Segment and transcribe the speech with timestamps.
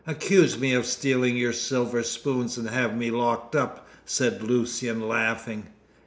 [0.07, 5.67] "Accuse me of stealing your silver spoons and have me locked up," said Lucian, laughing.